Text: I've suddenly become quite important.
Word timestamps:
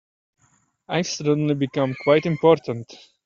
I've 0.89 1.05
suddenly 1.05 1.53
become 1.53 1.93
quite 2.03 2.25
important. 2.25 2.91